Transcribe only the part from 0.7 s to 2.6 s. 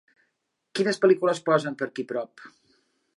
quines pel·lícules posen per aquí prop